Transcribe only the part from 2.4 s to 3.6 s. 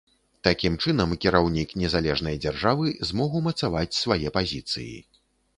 дзяржавы змог